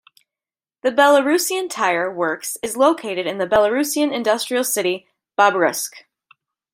The 0.81 0.89
Belarusian 0.89 1.69
tyre 1.69 2.09
works 2.11 2.57
is 2.63 2.75
located 2.75 3.27
in 3.27 3.37
the 3.37 3.45
Belarusian 3.45 4.11
industrial 4.11 4.63
city 4.63 5.07
Babruysk. 5.37 5.91